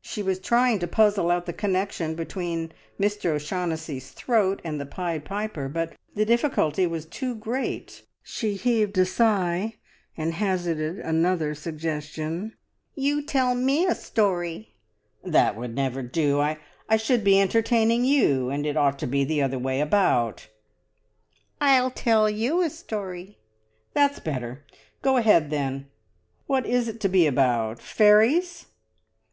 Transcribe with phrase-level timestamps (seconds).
[0.00, 5.24] She was trying to puzzle out the connection between Mr O'Shaughnessy's throat and the Pied
[5.24, 8.04] Piper, but the difficulty was too great.
[8.22, 9.74] She heaved a sigh,
[10.16, 12.54] and hazarded another suggestion.
[12.94, 14.76] "You tell me a story!"
[15.24, 16.38] "That would never do.
[16.38, 16.56] I
[16.96, 20.46] should be entertaining you, and it ought to be the other way about."
[21.60, 23.36] "I'll tell you a story!"
[23.94, 24.64] "That's better.
[25.02, 25.88] Go ahead, then.
[26.46, 27.80] What is it to be about?
[27.80, 28.66] Fairies?"